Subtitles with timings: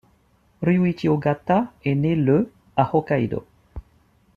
[0.63, 3.45] Ryuichi Ogata est né le à Hokkaido.